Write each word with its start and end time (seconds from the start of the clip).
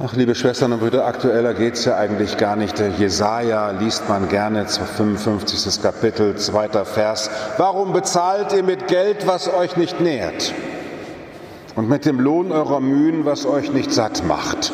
Ach, 0.00 0.14
liebe 0.14 0.36
Schwestern 0.36 0.72
und 0.72 0.78
Brüder, 0.78 1.06
aktueller 1.06 1.54
geht 1.54 1.74
es 1.74 1.84
ja 1.84 1.96
eigentlich 1.96 2.36
gar 2.36 2.54
nicht. 2.54 2.80
Jesaja 3.00 3.72
liest 3.72 4.08
man 4.08 4.28
gerne, 4.28 4.64
55. 4.68 5.82
Kapitel, 5.82 6.36
zweiter 6.36 6.84
Vers. 6.84 7.28
Warum 7.56 7.92
bezahlt 7.92 8.52
ihr 8.52 8.62
mit 8.62 8.86
Geld, 8.86 9.26
was 9.26 9.52
euch 9.52 9.76
nicht 9.76 10.00
nährt? 10.00 10.54
Und 11.74 11.88
mit 11.88 12.04
dem 12.04 12.20
Lohn 12.20 12.52
eurer 12.52 12.78
Mühen, 12.78 13.24
was 13.24 13.44
euch 13.44 13.72
nicht 13.72 13.92
satt 13.92 14.22
macht? 14.24 14.72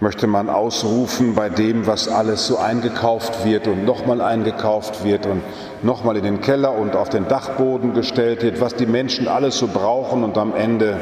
Möchte 0.00 0.26
man 0.26 0.50
ausrufen 0.50 1.34
bei 1.34 1.48
dem, 1.48 1.86
was 1.86 2.06
alles 2.06 2.46
so 2.46 2.58
eingekauft 2.58 3.46
wird 3.46 3.66
und 3.66 3.86
nochmal 3.86 4.20
eingekauft 4.20 5.04
wird 5.04 5.24
und 5.24 5.40
nochmal 5.82 6.18
in 6.18 6.24
den 6.24 6.42
Keller 6.42 6.74
und 6.74 6.96
auf 6.96 7.08
den 7.08 7.28
Dachboden 7.28 7.94
gestellt 7.94 8.42
wird, 8.42 8.60
was 8.60 8.74
die 8.74 8.84
Menschen 8.84 9.26
alles 9.26 9.56
so 9.56 9.68
brauchen 9.68 10.22
und 10.22 10.36
am 10.36 10.54
Ende 10.54 10.98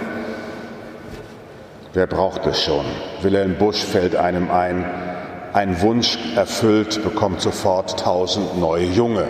Wer 1.98 2.06
braucht 2.06 2.46
es 2.46 2.62
schon? 2.62 2.84
Wilhelm 3.22 3.56
Busch 3.56 3.82
fällt 3.82 4.14
einem 4.14 4.52
ein, 4.52 4.84
ein 5.52 5.80
Wunsch 5.80 6.16
erfüllt 6.36 7.02
bekommt 7.02 7.40
sofort 7.40 7.98
tausend 7.98 8.56
neue 8.56 8.84
Junge. 8.84 9.24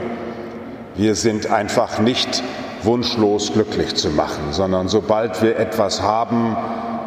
Wir 0.94 1.14
sind 1.14 1.50
einfach 1.50 1.98
nicht 1.98 2.42
wunschlos 2.82 3.54
glücklich 3.54 3.94
zu 3.94 4.10
machen, 4.10 4.48
sondern 4.50 4.88
sobald 4.88 5.40
wir 5.40 5.58
etwas 5.58 6.02
haben, 6.02 6.58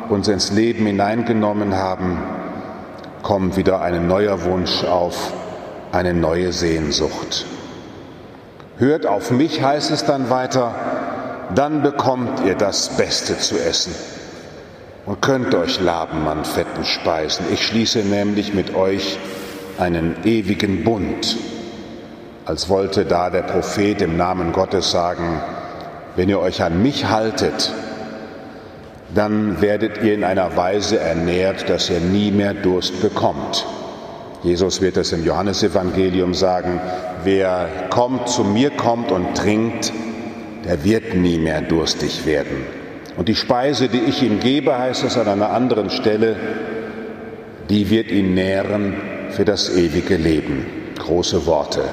uns 0.10 0.28
ins 0.30 0.52
Leben 0.52 0.88
hineingenommen 0.88 1.76
haben, 1.76 2.24
kommt 3.22 3.55
wieder 3.55 3.82
ein 3.82 4.08
neuer 4.08 4.44
Wunsch 4.46 4.84
auf, 4.84 5.32
eine 5.91 6.16
neue 6.16 6.54
Sehnsucht. 6.54 7.46
Hört 8.80 9.05
auf 9.05 9.30
mich, 9.30 9.62
heißt 9.62 9.91
es 9.91 10.05
dann 10.05 10.32
weiter, 10.32 10.74
dann 11.54 11.84
bekommt 11.84 12.44
ihr 12.48 12.55
das 12.55 12.98
Beste 12.98 13.38
zu 13.38 13.60
essen 13.60 13.94
und 15.12 15.22
könnt 15.22 15.54
euch 15.54 15.82
laben 15.82 16.26
an 16.26 16.46
fetten 16.46 16.86
Speisen. 16.86 17.46
Ich 17.52 17.68
schließe 17.68 18.00
nämlich 18.00 18.54
mit 18.54 18.74
euch 18.74 19.20
einen 19.77 20.16
ewigen 20.24 20.85
Bund, 20.85 21.35
als 22.46 22.70
wollte 22.70 23.04
da 23.04 23.30
der 23.30 23.41
Prophet 23.41 24.02
im 24.02 24.16
Namen 24.16 24.54
Gottes 24.54 24.90
sagen, 24.90 25.41
wenn 26.16 26.30
ihr 26.30 26.40
euch 26.40 26.63
an 26.63 26.82
mich 26.82 27.10
haltet, 27.10 27.74
dann 29.13 29.60
werdet 29.60 30.02
ihr 30.02 30.13
in 30.13 30.24
einer 30.24 30.55
Weise 30.55 30.98
ernährt, 30.98 31.70
dass 31.70 31.90
ihr 31.90 32.00
nie 32.00 32.32
mehr 32.32 32.54
Durst 32.54 33.02
bekommt. 33.02 33.66
Jesus 34.44 34.80
wird 34.80 34.96
es 34.96 35.12
im 35.12 35.26
Johannesevangelium 35.26 36.34
sagen, 36.34 36.80
wer 37.26 37.68
kommt 37.90 38.30
zu 38.30 38.46
mir 38.46 38.70
kommt 38.70 39.12
und 39.12 39.35
trinkt, 39.35 39.91
der 40.63 40.85
wird 40.85 41.16
nie 41.16 41.38
mehr 41.38 41.60
durstig 41.60 42.26
werden. 42.26 42.80
Und 43.22 43.27
die 43.27 43.36
Speise, 43.36 43.88
die 43.88 44.00
ich 44.00 44.24
ihm 44.24 44.40
gebe, 44.40 44.80
heißt 44.80 45.04
es 45.04 45.16
an 45.16 45.27
einer 45.27 45.52
anderen 45.52 45.91
Stelle, 45.91 46.36
die 47.70 47.91
wird 47.91 48.10
ihn 48.10 48.34
nähren 48.34 48.96
für 49.30 49.46
das 49.46 49.78
ewige 49.78 50.18
Leben. 50.18 50.66
Große 50.98 51.46
Worte. 51.46 51.84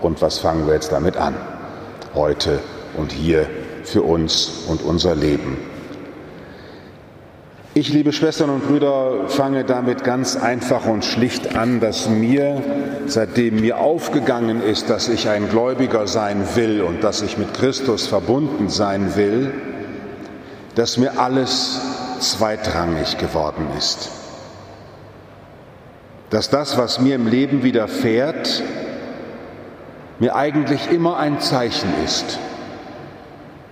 Und 0.00 0.22
was 0.22 0.38
fangen 0.38 0.66
wir 0.66 0.72
jetzt 0.72 0.90
damit 0.90 1.18
an? 1.18 1.34
Heute 2.14 2.60
und 2.96 3.12
hier 3.12 3.46
für 3.82 4.00
uns 4.00 4.64
und 4.66 4.80
unser 4.80 5.14
Leben. 5.14 5.58
Ich, 7.74 7.92
liebe 7.92 8.14
Schwestern 8.14 8.48
und 8.48 8.66
Brüder, 8.66 9.28
fange 9.28 9.64
damit 9.64 10.02
ganz 10.02 10.34
einfach 10.34 10.86
und 10.86 11.04
schlicht 11.04 11.56
an, 11.56 11.80
dass 11.80 12.08
mir, 12.08 12.62
seitdem 13.04 13.60
mir 13.60 13.80
aufgegangen 13.80 14.62
ist, 14.62 14.88
dass 14.88 15.10
ich 15.10 15.28
ein 15.28 15.50
Gläubiger 15.50 16.06
sein 16.06 16.42
will 16.54 16.80
und 16.80 17.04
dass 17.04 17.20
ich 17.20 17.36
mit 17.36 17.52
Christus 17.52 18.06
verbunden 18.06 18.70
sein 18.70 19.14
will, 19.14 19.52
dass 20.74 20.96
mir 20.96 21.18
alles 21.18 21.80
zweitrangig 22.20 23.18
geworden 23.18 23.68
ist. 23.78 24.10
Dass 26.30 26.50
das, 26.50 26.76
was 26.76 27.00
mir 27.00 27.14
im 27.14 27.26
Leben 27.26 27.62
widerfährt, 27.62 28.62
mir 30.18 30.34
eigentlich 30.34 30.90
immer 30.90 31.18
ein 31.18 31.40
Zeichen 31.40 31.90
ist. 32.04 32.38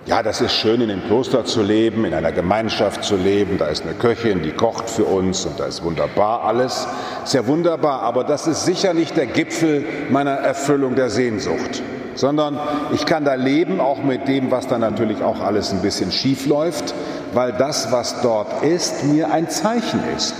Ja, 0.04 0.22
das 0.22 0.40
ist 0.40 0.52
schön, 0.54 0.80
in 0.80 0.88
dem 0.88 1.04
Kloster 1.04 1.44
zu 1.44 1.62
leben, 1.62 2.04
in 2.04 2.12
einer 2.12 2.32
Gemeinschaft 2.32 3.04
zu 3.04 3.16
leben. 3.16 3.58
Da 3.58 3.66
ist 3.66 3.84
eine 3.84 3.94
Köchin, 3.94 4.42
die 4.42 4.50
kocht 4.50 4.90
für 4.90 5.04
uns 5.04 5.46
und 5.46 5.60
da 5.60 5.66
ist 5.66 5.84
wunderbar 5.84 6.42
alles. 6.42 6.88
Sehr 7.24 7.46
wunderbar, 7.46 8.02
aber 8.02 8.24
das 8.24 8.48
ist 8.48 8.64
sicher 8.64 8.94
nicht 8.94 9.16
der 9.16 9.26
Gipfel 9.26 9.84
meiner 10.10 10.32
Erfüllung 10.32 10.96
der 10.96 11.08
Sehnsucht 11.08 11.82
sondern 12.14 12.58
ich 12.92 13.06
kann 13.06 13.24
da 13.24 13.34
leben, 13.34 13.80
auch 13.80 14.02
mit 14.02 14.28
dem, 14.28 14.50
was 14.50 14.68
da 14.68 14.78
natürlich 14.78 15.22
auch 15.22 15.40
alles 15.40 15.72
ein 15.72 15.82
bisschen 15.82 16.12
schief 16.12 16.46
läuft, 16.46 16.94
weil 17.32 17.52
das, 17.52 17.92
was 17.92 18.20
dort 18.22 18.62
ist, 18.62 19.04
mir 19.04 19.32
ein 19.32 19.48
Zeichen 19.48 20.00
ist. 20.16 20.34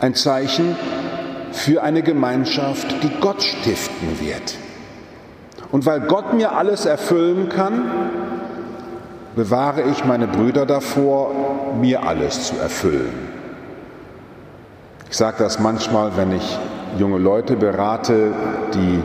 Ein 0.00 0.14
Zeichen 0.14 0.76
für 1.52 1.82
eine 1.82 2.02
Gemeinschaft, 2.02 3.02
die 3.02 3.10
Gott 3.20 3.42
stiften 3.42 4.20
wird. 4.20 4.56
Und 5.72 5.86
weil 5.86 6.00
Gott 6.00 6.34
mir 6.34 6.52
alles 6.52 6.86
erfüllen 6.86 7.48
kann, 7.48 7.90
bewahre 9.34 9.82
ich 9.82 10.04
meine 10.04 10.26
Brüder 10.26 10.66
davor, 10.66 11.30
mir 11.80 12.02
alles 12.02 12.48
zu 12.48 12.56
erfüllen. 12.56 13.28
Ich 15.10 15.16
sage 15.16 15.36
das 15.38 15.58
manchmal, 15.58 16.16
wenn 16.16 16.32
ich 16.32 16.58
junge 16.98 17.18
Leute 17.18 17.56
berate, 17.56 18.32
die 18.74 19.02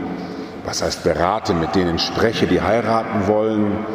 was 0.65 0.81
heißt 0.81 1.03
berate, 1.03 1.53
mit 1.53 1.75
denen 1.75 1.99
spreche, 1.99 2.47
die 2.47 2.61
heiraten 2.61 3.27
wollen, 3.27 3.85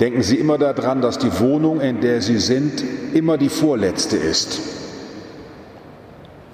denken 0.00 0.22
Sie 0.22 0.36
immer 0.36 0.58
daran, 0.58 1.00
dass 1.00 1.18
die 1.18 1.38
Wohnung, 1.40 1.80
in 1.80 2.00
der 2.00 2.20
Sie 2.20 2.38
sind, 2.38 2.82
immer 3.14 3.38
die 3.38 3.48
vorletzte 3.48 4.16
ist. 4.16 4.60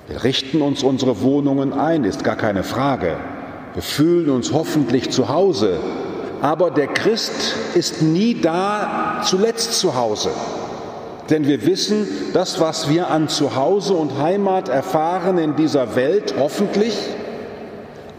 Wir 0.07 0.25
richten 0.25 0.63
uns 0.63 0.83
unsere 0.83 1.21
Wohnungen 1.23 1.73
ein, 1.73 2.05
ist 2.05 2.25
gar 2.25 2.37
keine 2.37 2.63
Frage. 2.63 3.17
Wir 3.75 3.83
fühlen 3.83 4.31
uns 4.31 4.53
hoffentlich 4.53 5.11
zu 5.11 5.29
Hause. 5.29 5.79
Aber 6.41 6.71
der 6.71 6.87
Christ 6.87 7.57
ist 7.75 8.01
nie 8.01 8.41
da 8.41 9.21
zuletzt 9.25 9.75
zu 9.75 9.97
Hause. 9.97 10.31
Denn 11.31 11.47
wir 11.47 11.67
wissen, 11.67 12.07
das, 12.33 12.61
was 12.61 12.89
wir 12.89 13.11
an 13.11 13.29
Zuhause 13.29 13.93
und 13.93 14.19
Heimat 14.19 14.69
erfahren 14.69 15.37
in 15.37 15.57
dieser 15.57 15.95
Welt, 15.95 16.35
hoffentlich, 16.39 16.97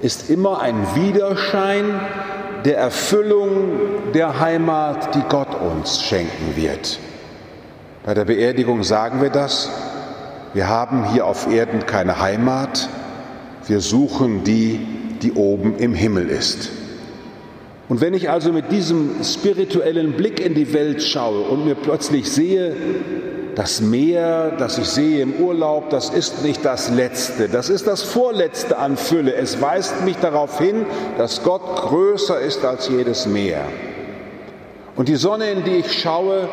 ist 0.01 0.29
immer 0.29 0.61
ein 0.61 0.75
Widerschein 0.95 1.99
der 2.65 2.77
Erfüllung 2.77 4.11
der 4.13 4.39
Heimat, 4.39 5.15
die 5.15 5.23
Gott 5.29 5.49
uns 5.61 6.01
schenken 6.01 6.55
wird. 6.55 6.99
Bei 8.03 8.13
der 8.13 8.25
Beerdigung 8.25 8.83
sagen 8.83 9.21
wir 9.21 9.29
das. 9.29 9.69
Wir 10.53 10.67
haben 10.67 11.11
hier 11.11 11.25
auf 11.25 11.51
Erden 11.51 11.85
keine 11.85 12.19
Heimat. 12.19 12.89
Wir 13.67 13.81
suchen 13.81 14.43
die, 14.43 14.79
die 15.21 15.33
oben 15.33 15.77
im 15.77 15.93
Himmel 15.93 16.29
ist. 16.29 16.71
Und 17.87 18.01
wenn 18.01 18.13
ich 18.13 18.29
also 18.29 18.51
mit 18.51 18.71
diesem 18.71 19.23
spirituellen 19.23 20.13
Blick 20.13 20.39
in 20.39 20.53
die 20.53 20.73
Welt 20.73 21.03
schaue 21.03 21.41
und 21.41 21.65
mir 21.65 21.75
plötzlich 21.75 22.31
sehe, 22.31 22.75
das 23.59 23.81
Meer, 23.81 24.53
das 24.57 24.77
ich 24.77 24.87
sehe 24.87 25.21
im 25.21 25.33
Urlaub, 25.33 25.89
das 25.89 26.09
ist 26.11 26.43
nicht 26.43 26.63
das 26.63 26.89
Letzte, 26.91 27.49
das 27.49 27.67
ist 27.67 27.87
das 27.87 28.03
Vorletzte 28.03 28.77
an 28.77 28.95
Fülle. 28.95 29.35
Es 29.35 29.59
weist 29.59 30.05
mich 30.05 30.15
darauf 30.15 30.59
hin, 30.59 30.85
dass 31.17 31.43
Gott 31.43 31.75
größer 31.75 32.39
ist 32.39 32.63
als 32.63 32.87
jedes 32.87 33.25
Meer. 33.25 33.65
Und 34.95 35.09
die 35.09 35.17
Sonne, 35.17 35.51
in 35.51 35.65
die 35.65 35.75
ich 35.75 35.91
schaue, 35.91 36.47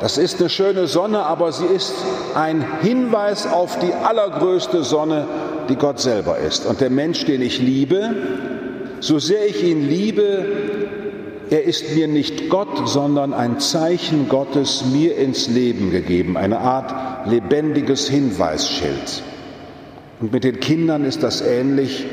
das 0.00 0.16
ist 0.16 0.40
eine 0.40 0.48
schöne 0.48 0.86
Sonne, 0.86 1.24
aber 1.26 1.52
sie 1.52 1.66
ist 1.66 1.92
ein 2.34 2.64
Hinweis 2.80 3.46
auf 3.46 3.78
die 3.78 3.92
allergrößte 3.92 4.82
Sonne, 4.82 5.26
die 5.68 5.76
Gott 5.76 6.00
selber 6.00 6.38
ist. 6.38 6.64
Und 6.64 6.80
der 6.80 6.88
Mensch, 6.88 7.26
den 7.26 7.42
ich 7.42 7.60
liebe, 7.60 8.14
so 9.00 9.18
sehr 9.18 9.46
ich 9.46 9.62
ihn 9.62 9.86
liebe, 9.86 10.46
er 11.50 11.64
ist 11.64 11.96
mir 11.96 12.06
nicht 12.06 12.48
Gott, 12.48 12.88
sondern 12.88 13.34
ein 13.34 13.58
Zeichen 13.58 14.28
Gottes 14.28 14.84
mir 14.92 15.16
ins 15.16 15.48
Leben 15.48 15.90
gegeben, 15.90 16.36
eine 16.36 16.60
Art 16.60 17.28
lebendiges 17.28 18.08
Hinweisschild. 18.08 19.22
Und 20.20 20.32
mit 20.32 20.44
den 20.44 20.60
Kindern 20.60 21.04
ist 21.04 21.24
das 21.24 21.40
ähnlich, 21.40 22.06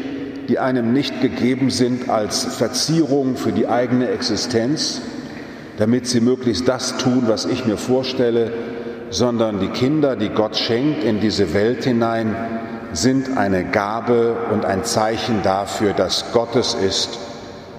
die 0.49 0.57
einem 0.57 0.91
nicht 0.91 1.21
gegeben 1.21 1.69
sind 1.69 2.09
als 2.09 2.45
Verzierung 2.45 3.35
für 3.35 3.51
die 3.51 3.67
eigene 3.67 4.09
Existenz, 4.09 5.01
damit 5.77 6.07
sie 6.07 6.21
möglichst 6.21 6.67
das 6.67 6.97
tun, 6.97 7.23
was 7.27 7.45
ich 7.45 7.65
mir 7.65 7.77
vorstelle, 7.77 8.51
sondern 9.11 9.59
die 9.59 9.67
Kinder, 9.67 10.15
die 10.15 10.29
Gott 10.29 10.55
schenkt 10.55 11.03
in 11.03 11.19
diese 11.19 11.53
Welt 11.53 11.83
hinein, 11.83 12.35
sind 12.91 13.37
eine 13.37 13.65
Gabe 13.65 14.35
und 14.51 14.65
ein 14.65 14.83
Zeichen 14.83 15.43
dafür, 15.43 15.93
dass 15.93 16.31
Gottes 16.31 16.73
ist 16.73 17.19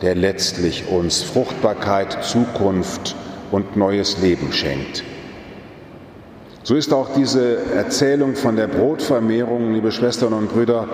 der 0.03 0.15
letztlich 0.15 0.89
uns 0.89 1.23
Fruchtbarkeit, 1.23 2.23
Zukunft 2.23 3.17
und 3.51 3.77
neues 3.77 4.21
Leben 4.21 4.53
schenkt. 4.53 5.05
So 6.63 6.75
ist 6.75 6.93
auch 6.93 7.09
diese 7.15 7.57
Erzählung 7.75 8.37
von 8.37 8.57
der 8.57 8.67
Brotvermehrung, 8.67 9.73
liebe 9.73 9.91
Schwestern 9.91 10.35
und 10.35 10.53
Brüder, 10.53 10.87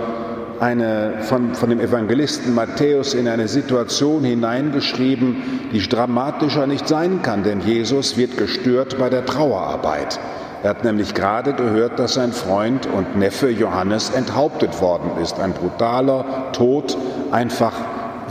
eine, 0.60 1.14
von, 1.22 1.54
von 1.54 1.68
dem 1.68 1.80
Evangelisten 1.80 2.54
Matthäus 2.54 3.12
in 3.12 3.26
eine 3.26 3.48
Situation 3.48 4.22
hineingeschrieben, 4.22 5.36
die 5.72 5.80
dramatischer 5.80 6.66
nicht 6.66 6.86
sein 6.86 7.22
kann, 7.22 7.42
denn 7.42 7.60
Jesus 7.60 8.16
wird 8.16 8.36
gestört 8.36 8.98
bei 8.98 9.10
der 9.10 9.26
Trauerarbeit. 9.26 10.20
Er 10.62 10.70
hat 10.70 10.84
nämlich 10.84 11.12
gerade 11.12 11.52
gehört, 11.52 11.98
dass 11.98 12.14
sein 12.14 12.32
Freund 12.32 12.86
und 12.86 13.18
Neffe 13.18 13.50
Johannes 13.50 14.10
enthauptet 14.10 14.80
worden 14.80 15.10
ist. 15.20 15.38
Ein 15.38 15.52
brutaler 15.52 16.52
Tod, 16.52 16.96
einfach 17.32 17.74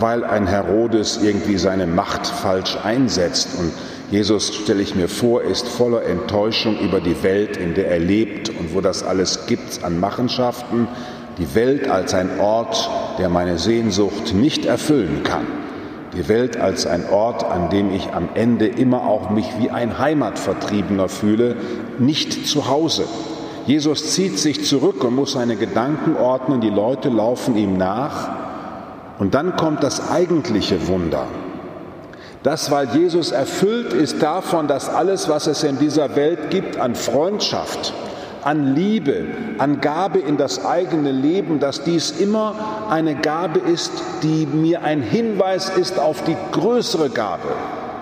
weil 0.03 0.25
ein 0.25 0.47
Herodes 0.47 1.21
irgendwie 1.23 1.57
seine 1.57 1.87
Macht 1.87 2.27
falsch 2.27 2.77
einsetzt. 2.83 3.57
Und 3.57 3.71
Jesus, 4.11 4.53
stelle 4.53 4.81
ich 4.81 4.95
mir 4.95 5.07
vor, 5.07 5.43
ist 5.43 5.65
voller 5.65 6.03
Enttäuschung 6.03 6.77
über 6.79 6.99
die 6.99 7.23
Welt, 7.23 7.55
in 7.55 7.73
der 7.73 7.87
er 7.87 7.99
lebt 7.99 8.49
und 8.49 8.75
wo 8.75 8.81
das 8.81 9.01
alles 9.01 9.45
gibt 9.47 9.81
an 9.81 10.01
Machenschaften. 10.01 10.89
Die 11.37 11.55
Welt 11.55 11.87
als 11.87 12.13
ein 12.13 12.41
Ort, 12.41 12.89
der 13.17 13.29
meine 13.29 13.57
Sehnsucht 13.57 14.33
nicht 14.33 14.65
erfüllen 14.65 15.23
kann. 15.23 15.47
Die 16.17 16.27
Welt 16.27 16.57
als 16.57 16.85
ein 16.85 17.09
Ort, 17.09 17.45
an 17.45 17.69
dem 17.69 17.89
ich 17.95 18.11
am 18.11 18.27
Ende 18.33 18.67
immer 18.67 19.07
auch 19.07 19.29
mich 19.29 19.47
wie 19.61 19.69
ein 19.69 19.99
Heimatvertriebener 19.99 21.07
fühle, 21.07 21.55
nicht 21.97 22.45
zu 22.45 22.67
Hause. 22.67 23.05
Jesus 23.67 24.11
zieht 24.11 24.37
sich 24.37 24.65
zurück 24.65 25.01
und 25.05 25.15
muss 25.15 25.31
seine 25.31 25.55
Gedanken 25.55 26.17
ordnen, 26.17 26.59
die 26.59 26.69
Leute 26.69 27.07
laufen 27.07 27.55
ihm 27.55 27.77
nach. 27.77 28.42
Und 29.19 29.35
dann 29.35 29.55
kommt 29.55 29.83
das 29.83 30.09
eigentliche 30.09 30.87
Wunder. 30.87 31.27
Das, 32.43 32.71
weil 32.71 32.89
Jesus 32.89 33.31
erfüllt 33.31 33.93
ist 33.93 34.21
davon, 34.21 34.67
dass 34.67 34.89
alles, 34.89 35.29
was 35.29 35.47
es 35.47 35.63
in 35.63 35.79
dieser 35.79 36.15
Welt 36.15 36.49
gibt, 36.49 36.77
an 36.77 36.93
Freundschaft, 36.93 37.93
an 38.43 38.75
Liebe, 38.75 39.25
an 39.59 39.79
Gabe 39.79 40.19
in 40.19 40.35
das 40.35 40.65
eigene 40.65 41.11
Leben, 41.11 41.61
dass 41.61 41.83
dies 41.83 42.11
immer 42.11 42.55
eine 42.89 43.15
Gabe 43.15 43.59
ist, 43.59 43.91
die 44.23 44.45
mir 44.45 44.83
ein 44.83 45.01
Hinweis 45.01 45.69
ist 45.69 45.99
auf 45.99 46.23
die 46.25 46.35
größere 46.51 47.09
Gabe. 47.09 47.47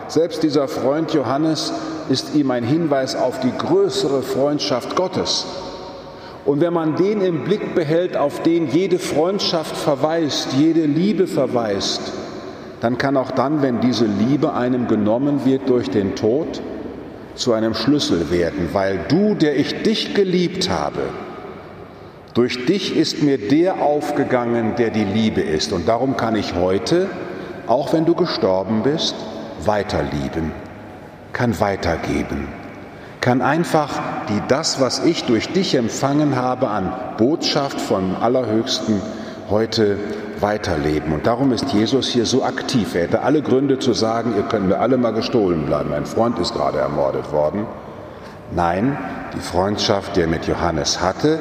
Selbst 0.08 0.42
dieser 0.42 0.68
Freund 0.68 1.13
Johannes 1.13 1.72
ist 2.10 2.34
ihm 2.34 2.50
ein 2.52 2.63
Hinweis 2.63 3.16
auf 3.16 3.40
die 3.40 3.54
größere 3.56 4.24
Freundschaft 4.24 4.96
Gottes. 4.96 5.46
Und 6.51 6.59
wenn 6.59 6.74
man 6.74 6.98
den 6.98 7.21
im 7.21 7.45
Blick 7.45 7.75
behält, 7.75 8.18
auf 8.18 8.44
den 8.44 8.68
jede 8.68 9.00
Freundschaft 9.00 9.77
verweist, 9.77 10.50
jede 10.51 10.86
Liebe 10.86 11.25
verweist, 11.25 12.12
dann 12.81 12.98
kann 12.98 13.15
auch 13.15 13.31
dann, 13.31 13.62
wenn 13.62 13.80
diese 13.80 14.03
Liebe 14.03 14.51
einem 14.51 14.89
genommen 14.89 15.45
wird 15.45 15.69
durch 15.69 15.89
den 15.89 16.13
Tod, 16.13 16.62
zu 17.36 17.53
einem 17.53 17.74
Schlüssel 17.74 18.31
werden, 18.31 18.68
weil 18.74 19.00
du, 19.07 19.33
der 19.33 19.56
ich 19.56 19.83
dich 19.83 20.13
geliebt 20.13 20.69
habe, 20.69 21.00
durch 22.33 22.65
dich 22.65 22.98
ist 22.98 23.24
mir 23.24 23.38
der 23.38 23.81
aufgegangen, 23.81 24.75
der 24.77 24.89
die 24.89 25.06
Liebe 25.06 25.39
ist. 25.39 25.71
Und 25.71 25.88
darum 25.88 26.18
kann 26.18 26.36
ich 26.36 26.53
heute, 26.53 27.07
auch 27.68 27.94
wenn 27.94 28.03
du 28.03 28.13
gestorben 28.13 28.83
bist, 28.83 29.15
weiterlieben, 29.63 30.51
kann 31.31 31.57
weitergeben, 31.62 32.50
kann 33.21 33.42
einfach 33.42 34.21
die 34.31 34.42
das, 34.48 34.80
was 34.80 35.04
ich 35.04 35.25
durch 35.25 35.51
dich 35.51 35.75
empfangen 35.75 36.36
habe 36.36 36.69
an 36.69 36.94
Botschaft 37.18 37.81
vom 37.81 38.16
Allerhöchsten 38.19 39.01
heute 39.50 39.98
weiterleben. 40.39 41.13
Und 41.13 41.28
darum 41.28 41.51
ist 41.51 41.74
Jesus 41.74 42.07
hier 42.07 42.25
so 42.25 42.44
aktiv. 42.44 42.95
Er 42.95 43.04
hätte 43.04 43.22
alle 43.22 43.42
Gründe 43.42 43.78
zu 43.80 43.94
sagen, 43.94 44.33
ihr 44.38 44.44
könnt 44.44 44.69
mir 44.69 44.80
alle 44.80 44.98
mal 44.98 45.12
gestohlen 45.12 45.66
bleiben. 45.66 45.89
Mein 45.89 46.06
Freund 46.06 46.39
ist 46.39 46.54
gerade 46.54 46.80
ermordet 46.80 47.31
worden. 47.31 47.66
Nein, 48.56 48.98
die 49.36 49.42
Freundschaft, 49.42 50.16
die 50.16 50.22
er 50.22 50.28
mit 50.28 50.48
Johannes 50.48 51.01
hatte, 51.01 51.39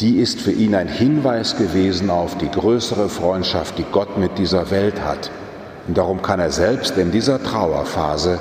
die 0.00 0.18
ist 0.18 0.40
für 0.40 0.52
ihn 0.52 0.74
ein 0.74 0.88
Hinweis 0.88 1.56
gewesen 1.56 2.10
auf 2.10 2.36
die 2.38 2.50
größere 2.50 3.08
Freundschaft, 3.08 3.78
die 3.78 3.86
Gott 3.90 4.18
mit 4.18 4.38
dieser 4.38 4.70
Welt 4.70 5.04
hat. 5.04 5.30
Und 5.86 5.98
darum 5.98 6.22
kann 6.22 6.40
er 6.40 6.50
selbst 6.50 6.96
in 6.98 7.10
dieser 7.10 7.42
Trauerphase 7.42 8.38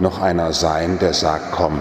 noch 0.00 0.20
einer 0.22 0.52
sein, 0.52 0.98
der 1.00 1.12
sagt, 1.12 1.52
komm, 1.52 1.80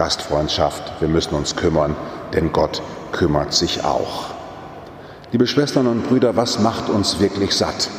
Gastfreundschaft, 0.00 0.98
wir 1.00 1.08
müssen 1.08 1.34
uns 1.34 1.56
kümmern, 1.56 1.94
denn 2.32 2.52
Gott 2.52 2.80
kümmert 3.12 3.52
sich 3.52 3.84
auch. 3.84 4.30
Liebe 5.30 5.46
Schwestern 5.46 5.86
und 5.86 6.08
Brüder, 6.08 6.36
was 6.36 6.58
macht 6.58 6.88
uns 6.88 7.20
wirklich 7.20 7.54
satt? 7.54 7.90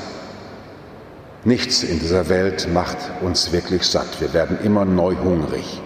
Nichts 1.44 1.84
in 1.84 2.00
dieser 2.00 2.28
Welt 2.28 2.70
macht 2.74 2.98
uns 3.22 3.52
wirklich 3.52 3.84
satt. 3.84 4.20
Wir 4.20 4.34
werden 4.34 4.58
immer 4.64 4.84
neu 4.84 5.14
hungrig. 5.16 5.80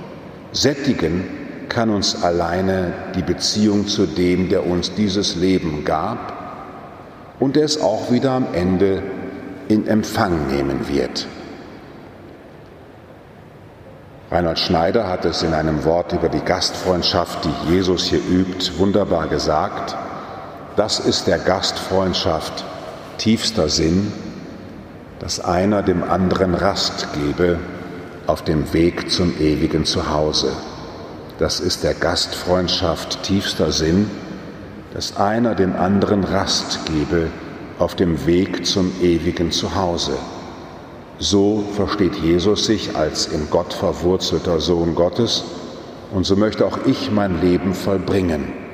Sättigen 0.54 1.26
kann 1.68 1.90
uns 1.90 2.24
alleine 2.24 2.94
die 3.16 3.22
Beziehung 3.22 3.86
zu 3.90 4.06
dem, 4.06 4.48
der 4.48 4.66
uns 4.66 4.96
dieses 4.96 5.36
Leben 5.36 5.84
gab 5.84 6.32
und 7.42 7.58
der 7.58 7.66
es 7.66 7.82
auch 7.82 8.10
wieder 8.10 8.32
am 8.32 8.48
Ende 8.54 9.04
in 9.68 9.86
Empfang 9.86 10.48
nehmen 10.48 10.88
wird. 10.88 11.28
Reinhard 14.32 14.58
Schneider 14.58 15.08
hat 15.08 15.24
es 15.26 15.44
in 15.44 15.54
einem 15.54 15.86
Wort 15.86 16.12
über 16.12 16.30
die 16.30 16.44
Gastfreundschaft, 16.44 17.46
die 17.46 17.74
Jesus 17.74 18.06
hier 18.06 18.20
übt, 18.20 18.78
wunderbar 18.80 19.28
gesagt. 19.28 19.96
Das 20.76 21.00
ist 21.00 21.28
der 21.28 21.38
Gastfreundschaft 21.38 22.66
tiefster 23.18 23.70
Sinn, 23.70 24.12
dass 25.20 25.40
einer 25.40 25.84
dem 25.84 26.04
anderen 26.04 26.56
Rast 26.56 27.08
gebe 27.14 27.60
auf 28.26 28.44
dem 28.44 28.74
Weg 28.74 29.12
zum 29.12 29.40
ewigen 29.40 29.86
Zuhause. 29.86 30.52
Das 31.38 31.60
ist 31.60 31.84
der 31.84 31.94
Gastfreundschaft 31.94 33.22
tiefster 33.24 33.72
Sinn, 33.72 34.10
dass 34.94 35.18
einer 35.18 35.54
dem 35.54 35.76
anderen 35.76 36.24
Rast 36.24 36.80
gebe 36.88 37.28
auf 37.78 37.96
dem 37.96 38.26
Weg 38.26 38.66
zum 38.66 38.92
ewigen 39.02 39.52
Zuhause. 39.52 40.18
So 41.18 41.64
versteht 41.76 42.16
Jesus 42.16 42.66
sich 42.66 42.96
als 42.96 43.28
in 43.28 43.50
Gott 43.50 43.74
verwurzelter 43.74 44.60
Sohn 44.60 44.96
Gottes 44.96 45.44
und 46.12 46.26
so 46.26 46.36
möchte 46.36 46.66
auch 46.66 46.80
ich 46.86 47.12
mein 47.12 47.42
Leben 47.42 47.74
vollbringen 47.74 48.66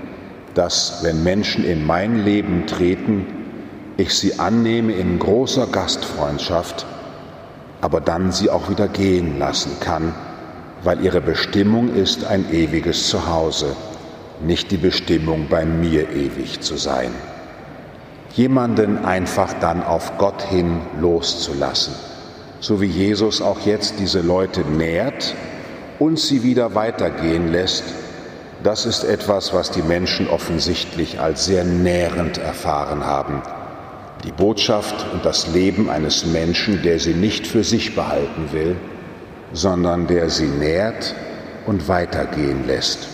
dass 0.56 1.04
wenn 1.04 1.24
Menschen 1.24 1.64
in 1.64 1.86
mein 1.86 2.24
Leben 2.24 2.66
treten, 2.68 3.26
ich 3.98 4.14
sie 4.14 4.40
annehme 4.40 4.94
in 4.94 5.20
großer 5.20 5.68
Gastfreundschaft, 5.68 6.86
aber 7.82 8.02
dann 8.02 8.32
sie 8.32 8.50
auch 8.50 8.70
wieder 8.70 8.88
gehen 8.88 9.40
lassen 9.40 9.80
kann, 9.80 10.14
weil 10.84 11.04
ihre 11.04 11.22
Bestimmung 11.22 11.94
ist 11.94 12.26
ein 12.26 12.52
ewiges 12.52 13.10
Zuhause, 13.10 13.76
nicht 14.44 14.72
die 14.72 14.78
Bestimmung, 14.78 15.48
bei 15.50 15.66
mir 15.66 16.10
ewig 16.10 16.62
zu 16.62 16.78
sein. 16.78 17.12
Jemanden 18.34 19.04
einfach 19.06 19.54
dann 19.60 19.84
auf 19.84 20.18
Gott 20.18 20.42
hin 20.42 20.80
loszulassen, 21.00 21.94
so 22.62 22.80
wie 22.80 22.86
Jesus 22.86 23.42
auch 23.42 23.60
jetzt 23.66 23.96
diese 24.00 24.22
Leute 24.22 24.62
nährt 24.62 25.36
und 26.00 26.20
sie 26.20 26.44
wieder 26.44 26.76
weitergehen 26.76 27.52
lässt, 27.52 27.84
das 28.64 28.86
ist 28.86 29.04
etwas, 29.04 29.54
was 29.54 29.72
die 29.72 29.82
Menschen 29.82 30.30
offensichtlich 30.30 31.20
als 31.20 31.46
sehr 31.46 31.64
nährend 31.64 32.38
erfahren 32.38 33.04
haben. 33.04 33.42
Die 34.24 34.32
Botschaft 34.32 35.08
und 35.12 35.26
das 35.26 35.48
Leben 35.48 35.90
eines 35.90 36.28
Menschen, 36.28 36.84
der 36.84 37.00
sie 37.00 37.16
nicht 37.16 37.48
für 37.48 37.64
sich 37.64 37.96
behalten 37.96 38.52
will, 38.52 38.76
sondern 39.52 40.06
der 40.06 40.30
sie 40.30 40.46
nährt 40.46 41.16
und 41.66 41.88
weitergehen 41.88 42.68
lässt. 42.68 43.08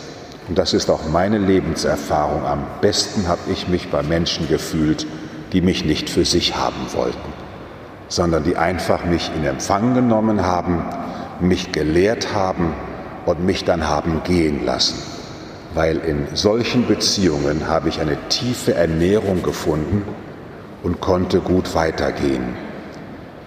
Und 0.50 0.58
das 0.58 0.74
ist 0.74 0.90
auch 0.90 1.08
meine 1.08 1.38
Lebenserfahrung. 1.38 2.46
Am 2.46 2.66
besten 2.82 3.30
habe 3.30 3.52
ich 3.52 3.70
mich 3.70 3.88
bei 3.88 4.04
Menschen 4.04 4.50
gefühlt, 4.50 5.08
die 5.54 5.62
mich 5.62 5.86
nicht 5.86 6.10
für 6.10 6.26
sich 6.26 6.58
haben 6.58 6.88
wollten, 6.94 7.34
sondern 8.08 8.44
die 8.44 8.58
einfach 8.58 9.06
mich 9.06 9.32
in 9.36 9.44
Empfang 9.46 9.94
genommen 9.94 10.44
haben, 10.44 10.84
mich 11.40 11.72
gelehrt 11.72 12.34
haben 12.34 12.74
und 13.26 13.44
mich 13.46 13.66
dann 13.66 13.88
haben 13.88 14.22
gehen 14.24 14.66
lassen 14.66 14.96
weil 15.78 15.98
in 15.98 16.36
solchen 16.36 16.88
Beziehungen 16.88 17.68
habe 17.68 17.90
ich 17.90 18.02
eine 18.02 18.18
tiefe 18.30 18.74
Ernährung 18.74 19.44
gefunden 19.44 20.04
und 20.82 21.02
konnte 21.02 21.40
gut 21.40 21.76
weitergehen. 21.76 22.56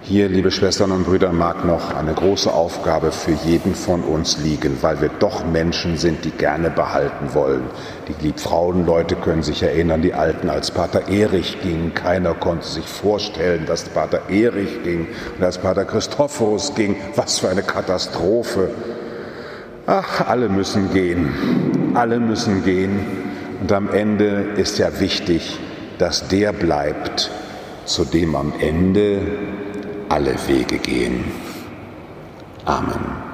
Hier, 0.03 0.29
liebe 0.29 0.49
Schwestern 0.49 0.91
und 0.91 1.03
Brüder, 1.05 1.31
mag 1.31 1.63
noch 1.63 1.93
eine 1.93 2.15
große 2.15 2.51
Aufgabe 2.51 3.11
für 3.11 3.33
jeden 3.45 3.75
von 3.75 4.01
uns 4.01 4.39
liegen, 4.39 4.79
weil 4.81 4.99
wir 4.99 5.09
doch 5.19 5.45
Menschen 5.45 5.95
sind, 5.95 6.25
die 6.25 6.31
gerne 6.31 6.71
behalten 6.71 7.35
wollen. 7.35 7.65
Die 8.07 8.25
Liebfrauenleute 8.25 9.15
können 9.15 9.43
sich 9.43 9.61
erinnern, 9.61 10.01
die 10.01 10.15
Alten, 10.15 10.49
als 10.49 10.71
Pater 10.71 11.07
Erich 11.07 11.61
ging, 11.61 11.93
keiner 11.93 12.33
konnte 12.33 12.65
sich 12.65 12.87
vorstellen, 12.87 13.67
dass 13.67 13.83
Pater 13.83 14.27
Erich 14.27 14.81
ging 14.83 15.07
und 15.37 15.43
als 15.43 15.59
Pater 15.59 15.85
Christophorus 15.85 16.73
ging. 16.73 16.95
Was 17.15 17.37
für 17.37 17.49
eine 17.49 17.61
Katastrophe. 17.61 18.71
Ach, 19.85 20.27
alle 20.27 20.49
müssen 20.49 20.91
gehen, 20.91 21.93
alle 21.93 22.19
müssen 22.19 22.63
gehen. 22.63 23.05
Und 23.61 23.71
am 23.71 23.87
Ende 23.93 24.47
ist 24.57 24.79
ja 24.79 24.99
wichtig, 24.99 25.59
dass 25.99 26.27
der 26.27 26.53
bleibt, 26.53 27.29
zu 27.85 28.03
dem 28.03 28.35
am 28.35 28.53
Ende 28.59 29.21
alle 30.11 30.35
Wege 30.45 30.77
gehen. 30.77 31.23
Amen. 32.65 33.30